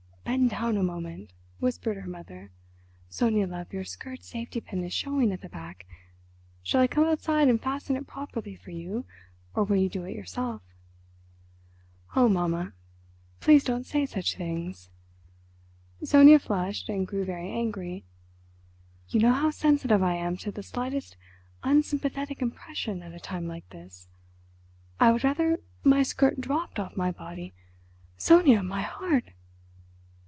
"Bend 0.23 0.49
down 0.51 0.77
a 0.77 0.83
moment," 0.83 1.33
whispered 1.59 1.97
her 1.97 2.09
mother. 2.09 2.51
"Sonia, 3.09 3.45
love, 3.45 3.73
your 3.73 3.83
skirt 3.83 4.23
safety 4.23 4.61
pin 4.61 4.83
is 4.83 4.93
showing 4.93 5.31
at 5.33 5.41
the 5.41 5.49
back. 5.49 5.85
Shall 6.63 6.79
I 6.81 6.87
come 6.87 7.03
outside 7.05 7.47
and 7.49 7.61
fasten 7.61 7.95
it 7.97 8.07
properly 8.07 8.55
for 8.55 8.71
you, 8.71 9.05
or 9.53 9.65
will 9.65 9.75
you 9.75 9.89
do 9.89 10.03
it 10.05 10.15
yourself?" 10.15 10.61
"Oh, 12.15 12.27
mamma, 12.29 12.73
please 13.41 13.63
don't 13.65 13.85
say 13.85 14.05
such 14.05 14.35
things," 14.37 14.89
Sonia 16.03 16.39
flushed 16.39 16.87
and 16.89 17.05
grew 17.05 17.25
very 17.25 17.49
angry. 17.51 18.05
"You 19.09 19.19
know 19.19 19.33
how 19.33 19.51
sensitive 19.51 20.01
I 20.01 20.15
am 20.15 20.37
to 20.37 20.51
the 20.51 20.63
slightest 20.63 21.17
unsympathetic 21.61 22.41
impression 22.41 23.03
at 23.03 23.13
a 23.13 23.19
time 23.19 23.47
like 23.49 23.69
this.... 23.69 24.07
I 24.99 25.11
would 25.11 25.23
rather 25.25 25.59
my 25.83 26.03
skirt 26.03 26.39
dropped 26.39 26.79
off 26.79 26.95
my 26.97 27.11
body—" 27.11 27.53
"Sonia—my 28.17 28.81
heart!" 28.81 29.31